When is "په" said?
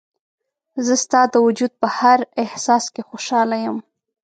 1.81-1.87